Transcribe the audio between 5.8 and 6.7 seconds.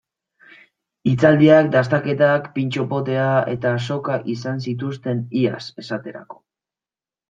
esaterako.